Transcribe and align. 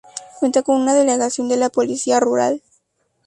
Cuenta 0.39 0.63
con 0.63 0.81
una 0.81 0.95
delegación 0.95 1.47
de 1.47 1.57
la 1.57 1.69
policía 1.69 2.19
rural. 2.19 2.63